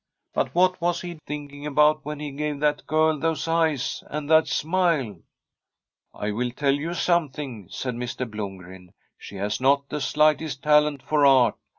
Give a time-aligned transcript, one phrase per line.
[0.33, 4.47] But what was He thinking about when He gave that girl those eyes and that
[4.47, 5.19] smile?''
[6.25, 8.27] I will tell you something,' said Mr.
[8.27, 11.55] Blom gren;* she has not the slightest talent for Art.